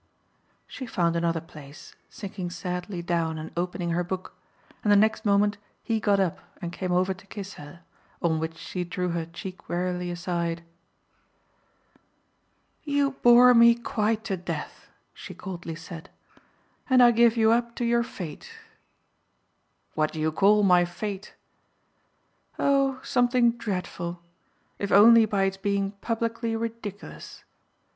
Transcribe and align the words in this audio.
She 0.65 0.87
found 0.87 1.15
another 1.15 1.39
place, 1.41 1.93
sinking 2.09 2.49
sadly 2.49 3.03
down 3.03 3.37
and 3.37 3.51
opening 3.55 3.91
her 3.91 4.03
book, 4.03 4.33
and 4.83 4.91
the 4.91 4.95
next 4.95 5.25
moment 5.25 5.59
he 5.83 5.99
got 5.99 6.19
up 6.19 6.39
and 6.59 6.73
came 6.73 6.91
over 6.91 7.13
to 7.13 7.27
kiss 7.27 7.53
her, 7.53 7.81
on 8.19 8.39
which 8.39 8.57
she 8.57 8.83
drew 8.83 9.09
her 9.09 9.27
cheek 9.27 9.69
wearily 9.69 10.09
aside. 10.09 10.63
"You 12.81 13.11
bore 13.21 13.53
me 13.53 13.75
quite 13.75 14.23
to 14.23 14.37
death," 14.37 14.89
she 15.13 15.35
coldly 15.35 15.75
said, 15.75 16.09
"and 16.89 17.03
I 17.03 17.11
give 17.11 17.37
you 17.37 17.51
up 17.51 17.75
to 17.75 17.85
your 17.85 18.01
fate." 18.01 18.51
"What 19.93 20.13
do 20.13 20.19
you 20.19 20.31
call 20.31 20.63
my 20.63 20.83
fate?" 20.83 21.35
"Oh 22.57 22.99
something 23.03 23.51
dreadful 23.51 24.19
if 24.79 24.91
only 24.91 25.25
by 25.25 25.43
its 25.43 25.57
being 25.57 25.91
publicly 26.01 26.55
ridiculous." 26.55 27.43